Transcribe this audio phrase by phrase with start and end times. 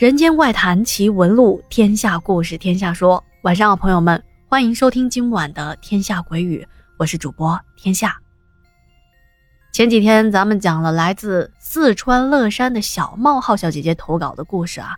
[0.00, 3.22] 人间外谈奇闻录，天下故事天下说。
[3.42, 6.62] 晚上好，朋友们，欢迎收听今晚的《天下鬼语》，
[6.96, 8.16] 我是主播天下。
[9.72, 14.96] 前几天咱们讲了来自四川乐山的小冒号小姐姐投稿的故事啊，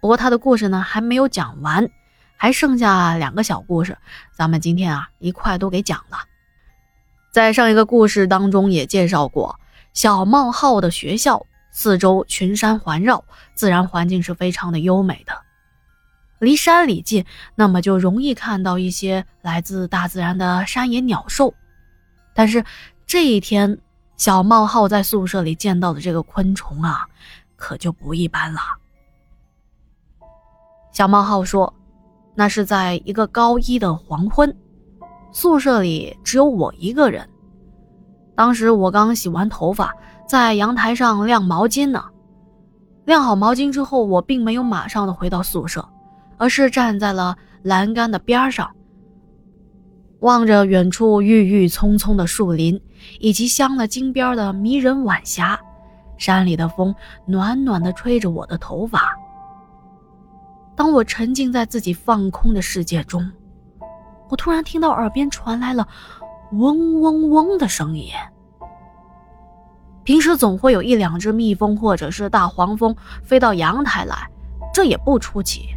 [0.00, 1.88] 不过她的故事呢还没有讲完，
[2.36, 3.96] 还剩下两个小故事，
[4.36, 6.18] 咱们今天啊一块都给讲了。
[7.30, 9.60] 在上一个故事当中也介绍过，
[9.94, 13.24] 小冒号的学校四周群山环绕，
[13.54, 15.32] 自然环境是非常的优美的。
[16.40, 17.24] 离山里近，
[17.54, 21.54] 那么就容易看到一些来自大自然的山野鸟兽。
[22.34, 22.64] 但是
[23.06, 23.78] 这一天，
[24.16, 27.06] 小冒号在宿舍里见到的这个昆虫啊，
[27.56, 28.60] 可就不一般了。
[30.92, 31.72] 小冒号说，
[32.34, 34.56] 那是在一个高一的黄昏。
[35.32, 37.28] 宿舍里只有我一个人。
[38.40, 39.94] 当时我刚洗完头发，
[40.26, 42.02] 在阳台上晾毛巾呢。
[43.04, 45.86] 晾好毛巾之后，我并没有马上的回到宿舍，
[46.38, 48.70] 而是站在了栏杆的边上，
[50.20, 52.80] 望着远处郁郁葱葱的树林，
[53.18, 55.60] 以及镶了金边的迷人晚霞。
[56.16, 56.94] 山里的风
[57.26, 59.14] 暖暖的吹着我的头发。
[60.74, 63.30] 当我沉浸在自己放空的世界中。
[64.30, 65.86] 我突然听到耳边传来了
[66.52, 68.12] 嗡嗡嗡的声音。
[70.02, 74.28] 平时总会有一两只蜜蜂或者是大黄蜂飞到阳台来，
[74.72, 75.68] 这也不出奇。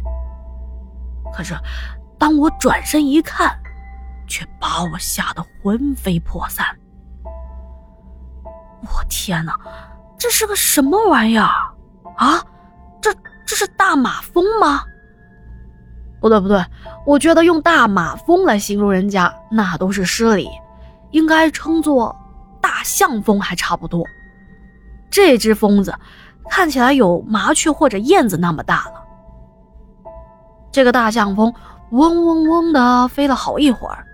[1.32, 1.54] 可是，
[2.18, 3.50] 当我转身一看，
[4.26, 6.66] 却把我吓得魂飞魄散。
[8.82, 9.58] 我天哪，
[10.18, 11.48] 这是个什么玩意儿
[12.16, 12.42] 啊？
[13.00, 13.14] 这
[13.46, 14.82] 这是大马蜂吗？
[16.20, 16.64] 不对不对，
[17.04, 20.48] 我觉得用大马蜂来形容人家那都是失礼，
[21.14, 22.14] 应该称作
[22.60, 24.04] 大象蜂还差不多。
[25.08, 25.94] 这只蜂子
[26.50, 29.04] 看起来有麻雀或者燕子那么大了。
[30.72, 31.54] 这个大象蜂
[31.92, 34.04] 嗡嗡嗡的飞了好一会儿，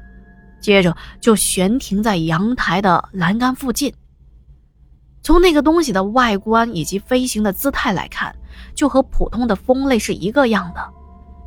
[0.61, 3.95] 接着就悬停在阳台的栏杆附近。
[5.23, 8.35] 从那个东西的外观以及飞行的姿态来看，
[8.75, 10.87] 就和普通的蜂类是一个样的。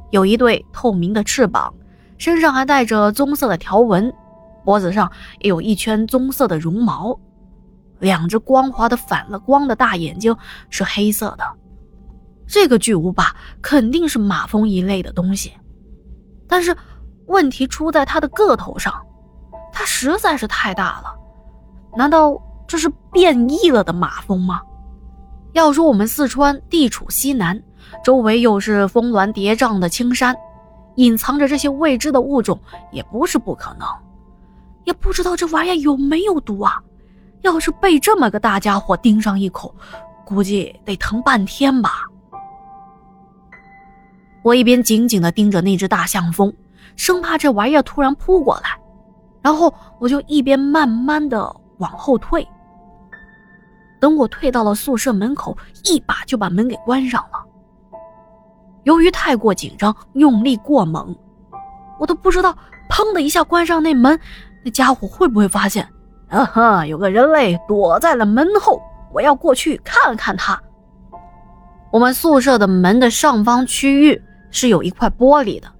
[0.09, 1.71] 有一对透明的翅膀，
[2.17, 4.11] 身上还带着棕色的条纹，
[4.63, 7.19] 脖子上也有一圈棕色的绒毛，
[7.99, 10.35] 两只光滑的反了光的大眼睛
[10.69, 11.43] 是黑色的。
[12.47, 15.53] 这个巨无霸肯定是马蜂一类的东西，
[16.47, 16.75] 但是
[17.27, 18.93] 问题出在它的个头上，
[19.71, 21.15] 它实在是太大了。
[21.95, 24.61] 难道这是变异了的马蜂吗？
[25.53, 27.61] 要说我们四川地处西南。
[28.03, 30.35] 周围又是峰峦叠嶂的青山，
[30.95, 32.59] 隐藏着这些未知的物种
[32.91, 33.87] 也不是不可能。
[34.85, 36.81] 也不知道这玩意儿有没有毒啊！
[37.41, 39.73] 要是被这么个大家伙盯上一口，
[40.25, 42.07] 估计得疼半天吧。
[44.41, 46.53] 我一边紧紧地盯着那只大象蜂，
[46.95, 48.77] 生怕这玩意儿突然扑过来，
[49.41, 52.47] 然后我就一边慢慢地往后退。
[53.99, 57.41] 等我退到了宿舍门口，一把就把门给关上了。
[58.83, 61.15] 由于太过紧张，用力过猛，
[61.99, 62.53] 我都不知道，
[62.89, 64.19] 砰的一下关上那门，
[64.63, 65.87] 那家伙会不会发现？
[66.29, 68.81] 啊哈，有个人类躲在了门后，
[69.13, 70.59] 我要过去看看他。
[71.91, 74.19] 我们宿舍的门的上方区域
[74.49, 75.71] 是有一块玻璃的，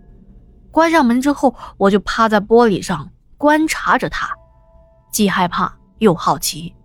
[0.70, 4.30] 关上门之后，我就趴在玻璃上观察着他，
[5.12, 6.76] 既害怕又好奇。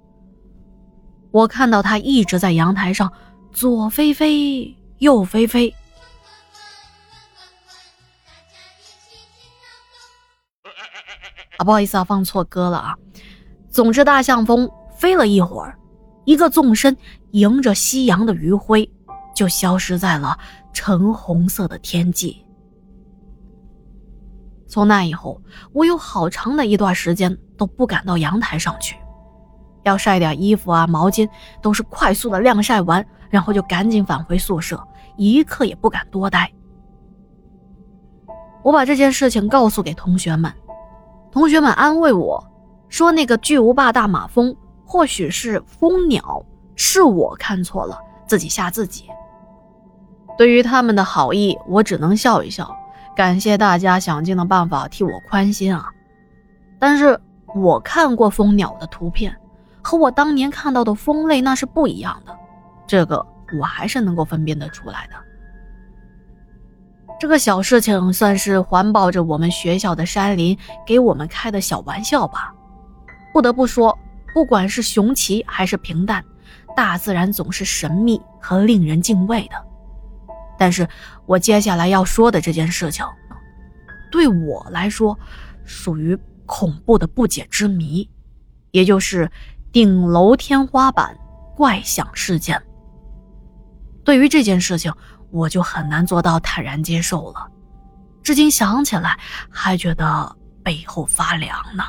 [1.30, 3.12] 我看到他一直在阳台上
[3.52, 5.74] 左飞飞，右飞飞。
[11.58, 12.96] 啊，不好意思啊，放错歌了啊。
[13.68, 15.76] 总之，大象蜂飞了一会儿，
[16.24, 16.96] 一个纵身，
[17.32, 18.90] 迎着夕阳的余晖，
[19.34, 20.38] 就消失在了
[20.72, 22.44] 橙红色的天际。
[24.68, 25.40] 从那以后，
[25.72, 28.96] 我有好长的一段时间都不敢到阳台上去，
[29.82, 31.28] 要晒点衣服啊、毛巾，
[31.60, 34.80] 都是快速的晾晒完，然后就赶紧返回宿舍，
[35.16, 36.52] 一刻也不敢多待。
[38.62, 40.52] 我把这件事情告诉给同学们。
[41.30, 42.42] 同学们安慰我
[42.88, 44.54] 说：“那个巨无霸大马蜂
[44.84, 46.42] 或许是蜂鸟，
[46.74, 49.04] 是我看错了，自己吓自己。”
[50.38, 52.74] 对于他们的好意，我只能笑一笑，
[53.14, 55.90] 感谢大家想尽了办法替我宽心啊。
[56.78, 57.20] 但是
[57.54, 59.36] 我看过蜂鸟的图片，
[59.82, 62.34] 和我当年看到的蜂类那是不一样的，
[62.86, 63.26] 这个
[63.58, 65.16] 我还是能够分辨得出来的。
[67.18, 70.56] 这个小事情算是环抱着我们学校的山林
[70.86, 72.54] 给我们开的小玩笑吧。
[73.32, 73.96] 不得不说，
[74.32, 76.24] 不管是雄奇还是平淡，
[76.76, 79.56] 大自然总是神秘和令人敬畏的。
[80.56, 80.88] 但是
[81.26, 83.04] 我接下来要说的这件事情，
[84.10, 85.18] 对我来说
[85.64, 86.16] 属于
[86.46, 88.08] 恐怖的不解之谜，
[88.70, 89.30] 也就是
[89.72, 91.16] 顶楼天花板
[91.56, 92.60] 怪响事件。
[94.04, 94.92] 对于这件事情，
[95.30, 97.46] 我就很难做到坦然接受了，
[98.22, 99.18] 至今想起来
[99.50, 101.84] 还觉得背后发凉呢。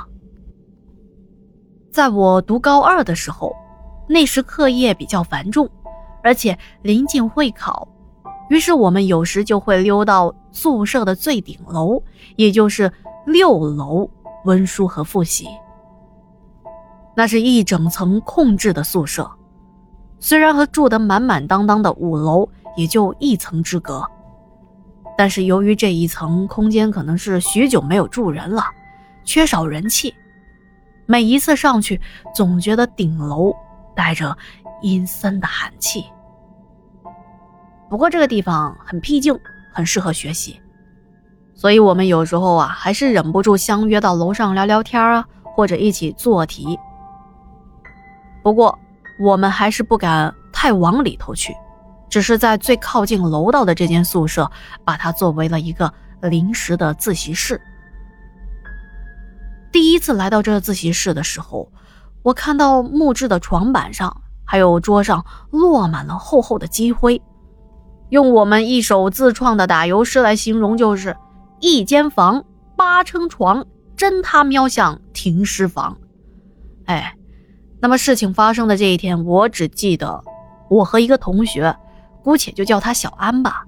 [1.91, 3.55] 在我读高二的时候，
[4.07, 5.69] 那时课业比较繁重，
[6.23, 7.87] 而且临近会考。
[8.49, 12.01] 于是我们有时就会溜到宿舍的最顶楼，
[12.35, 12.91] 也就是
[13.25, 14.09] 六楼
[14.45, 15.47] 温书和复习。
[17.15, 19.29] 那是一整层空置的宿舍，
[20.19, 24.05] 虽然和住得满满当当的五楼也就一层之隔，
[25.17, 28.63] 但是由于这一层空间可能是许久没有住人了，
[29.23, 30.13] 缺少人气，
[31.05, 31.99] 每一次上去
[32.33, 33.53] 总觉得顶楼
[33.95, 34.37] 带着
[34.81, 36.05] 阴森的寒气。
[37.89, 39.37] 不过这个地方很僻静，
[39.73, 40.61] 很适合学习，
[41.55, 45.25] 所以我们有时候啊还是忍不住相约到楼上聊聊天啊，
[45.55, 46.77] 或者一起做题。
[48.41, 48.77] 不过
[49.19, 51.53] 我们还是不敢太往里头去，
[52.09, 54.49] 只是在最靠近楼道的这间宿舍，
[54.83, 57.61] 把它作为了一个临时的自习室。
[59.71, 61.71] 第一次来到这自习室的时候，
[62.23, 67.21] 我看到木质的床板上还有桌上落满了厚厚的积灰。
[68.09, 71.15] 用我们一手自创的打油诗来形容，就是
[71.59, 72.43] 一间房
[72.75, 73.63] 八撑床，
[73.95, 75.95] 真他喵像停尸房。
[76.85, 77.15] 哎，
[77.79, 80.23] 那么事情发生的这一天，我只记得
[80.71, 81.77] 我和一个同学，
[82.23, 83.65] 姑且就叫他小安吧。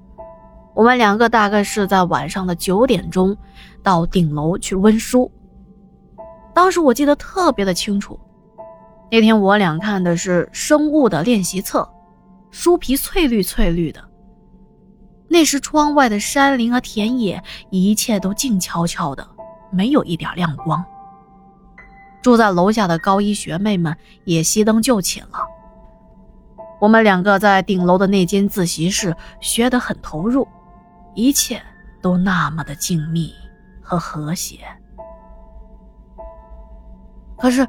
[0.74, 3.36] 我们两个大概是在晚上的九点钟
[3.84, 5.32] 到顶楼去温书。
[6.54, 8.20] 当时我记得特别的清楚，
[9.12, 11.90] 那天我俩看的是生物的练习册，
[12.52, 14.02] 书皮翠绿翠绿的。
[15.28, 19.26] 那时窗外的山林和田野，一切都静悄悄的，
[19.72, 20.84] 没有一点亮光。
[22.22, 23.96] 住在楼下的高一学妹们
[24.26, 25.40] 也熄灯就寝了。
[26.82, 30.48] 我们两个在顶楼的那间自习室学得很投入，
[31.14, 31.62] 一切
[32.02, 33.32] 都那么的静谧
[33.80, 34.62] 和和谐。
[37.38, 37.68] 可是，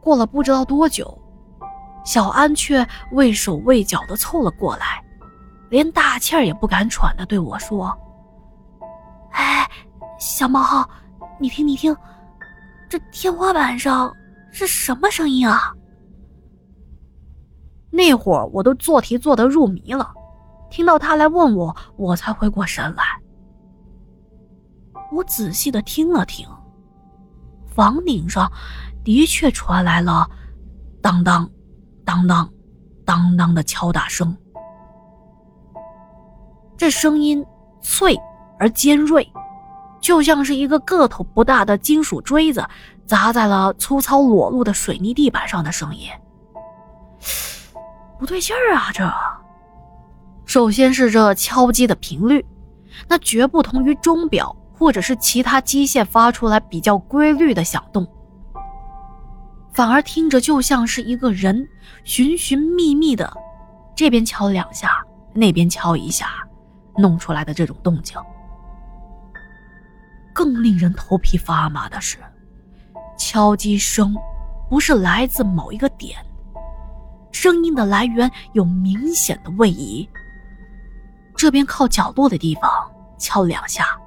[0.00, 1.20] 过了不知道多久，
[2.06, 5.04] 小安却畏手畏脚的凑了过来。
[5.68, 7.94] 连大气儿也不敢喘的对我说
[9.32, 9.68] ：“哎，
[10.18, 10.88] 小毛，
[11.38, 11.94] 你听，你听，
[12.88, 14.10] 这天花板上
[14.50, 15.70] 是什么声音啊？”
[17.94, 20.12] 那会儿我都做题做得入迷了，
[20.68, 23.04] 听到他来问我，我才回过神来。
[25.12, 26.44] 我仔细的听了听，
[27.68, 28.50] 房顶上
[29.04, 30.28] 的确传来了
[31.00, 31.48] 当当、
[32.04, 32.50] 当当、
[33.04, 34.36] 当当的敲打声。
[36.76, 37.46] 这声音
[37.80, 38.18] 脆
[38.58, 39.30] 而尖锐，
[40.00, 42.66] 就像是一个个头不大的金属锥子
[43.06, 46.10] 砸在了粗糙裸露的水泥地板上的声音。
[48.18, 48.90] 不对劲儿啊！
[48.92, 49.12] 这
[50.46, 52.44] 首先是这敲击的频率，
[53.08, 58.06] 那绝不同于钟表或者是其他机械发出来比较规律的响动，
[59.72, 61.68] 反而听着就像是一个人
[62.04, 63.32] 寻寻觅觅的，
[63.96, 66.28] 这边敲两下，那边敲一下。
[66.96, 68.16] 弄出来的这种动静，
[70.32, 72.18] 更令人头皮发麻的是，
[73.18, 74.14] 敲击声
[74.70, 76.24] 不是来自某一个点，
[77.34, 80.08] 声音的来源有明显的位移。
[81.34, 82.70] 这边靠角落的地方
[83.18, 83.98] 敲两下，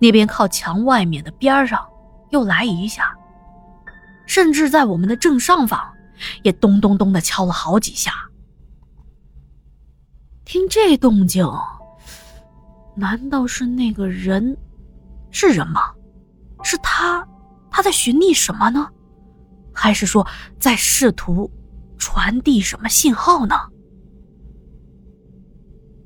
[0.00, 1.88] 那边靠墙外面的边上
[2.30, 3.16] 又来一下，
[4.26, 5.80] 甚至在我们的正上方
[6.42, 8.12] 也咚咚咚的敲了好几下。
[10.44, 11.48] 听这动静。
[12.96, 14.56] 难道是那个人？
[15.30, 15.92] 是人吗？
[16.62, 17.26] 是他？
[17.70, 18.88] 他在寻觅什么呢？
[19.72, 20.26] 还是说
[20.58, 21.50] 在试图
[21.98, 23.54] 传递什么信号呢？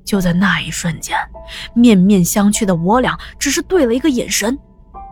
[0.05, 1.17] 就在那一瞬间，
[1.73, 4.57] 面面相觑的我俩只是对了一个眼神，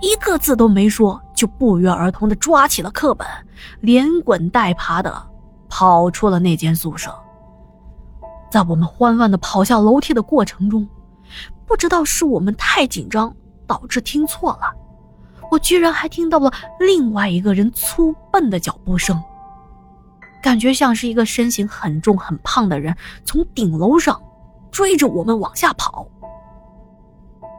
[0.01, 3.27] 一个字都没说，就不约而同的抓起了课本，
[3.81, 5.29] 连滚带爬的
[5.69, 7.13] 跑出了那间宿舍。
[8.51, 10.87] 在我们慌乱的跑下楼梯的过程中。
[11.67, 13.31] 不知道是我们太紧张
[13.67, 14.73] 导致听错了，
[15.51, 19.21] 我居然还听到了另外一个人粗笨的脚步声，
[20.41, 24.21] 感觉像是一个身形很重很胖的人从顶楼上
[24.71, 26.07] 追着我们往下跑。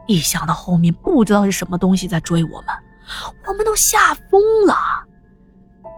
[0.07, 2.67] 一想到后面不知道是什么东西在追我们，
[3.47, 4.75] 我们都吓疯了。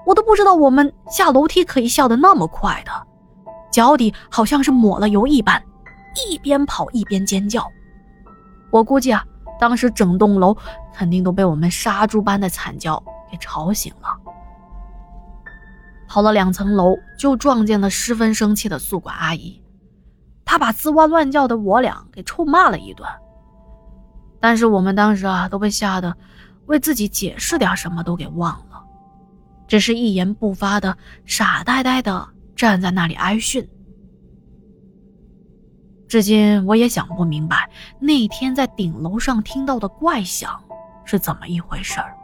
[0.05, 2.91] 我都不知道我们下楼梯可以笑得那么快的，
[3.71, 5.63] 脚底好像是抹了油一般。
[6.29, 7.65] 一边跑一边尖叫。
[8.69, 9.23] 我估计啊，
[9.59, 10.55] 当时整栋楼
[10.93, 14.09] 肯定都被我们杀猪般的惨叫给吵醒了。
[16.13, 19.59] 跑了两层楼，就撞见了十分生气的宿管阿姨，
[20.45, 23.09] 她把吱哇乱叫的我俩给臭骂了一顿。
[24.39, 26.15] 但是我们当时啊，都被吓得
[26.67, 28.83] 为自己解释点什么都给忘了，
[29.67, 33.67] 只是一言不发的傻呆呆的站在那里挨训。
[36.07, 37.67] 至今我也想不明白，
[37.99, 40.63] 那天在顶楼上听到的怪响
[41.05, 42.15] 是怎么一回事儿。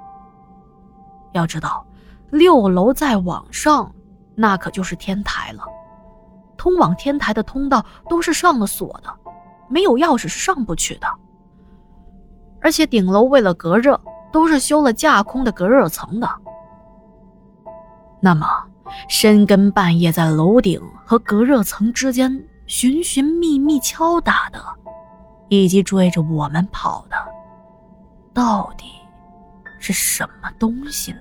[1.33, 1.83] 要知道。
[2.31, 3.93] 六楼再往上，
[4.35, 5.63] 那可就是天台了。
[6.57, 9.09] 通往天台的通道都是上了锁的，
[9.69, 11.07] 没有钥匙是上不去的。
[12.61, 13.99] 而且顶楼为了隔热，
[14.31, 16.29] 都是修了架空的隔热层的。
[18.19, 18.45] 那么，
[19.07, 24.61] 深更半夜在楼顶和隔热层之间寻寻觅觅敲打的，
[25.47, 27.15] 以及追着我们跑的，
[28.33, 28.85] 到底
[29.79, 31.19] 是什么东西呢？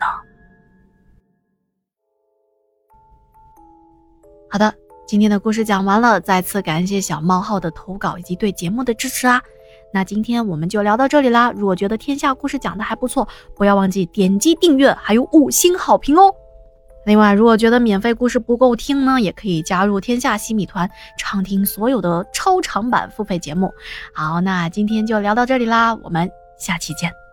[4.50, 4.75] 好的，
[5.07, 9.43] 今天的故事讲完了，再次感谢小冒号的投稿以及对节目的支持啊！
[9.93, 11.52] 那今天我们就聊到这里啦。
[11.55, 16.35] 如果觉得天下故事讲的还不错，不要忘记点击订阅，还有五星好评哦。
[17.05, 23.73] 另外，如果觉得免费故事不够听呢，也可以加入天下西米团，畅听所有的超长版付费节目。
[24.14, 27.28] 好，那今天就聊到这里啦，我们下期见。